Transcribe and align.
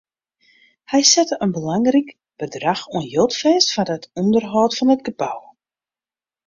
Hy 0.91 1.01
sette 1.11 1.35
in 1.45 1.51
belangryk 1.57 2.09
bedrach 2.39 2.83
oan 2.93 3.05
jild 3.13 3.33
fêst 3.41 3.69
foar 3.73 3.89
it 3.95 4.03
ûnderhâld 4.19 4.73
fan 4.77 4.93
it 4.95 5.05
gebou. 5.07 5.39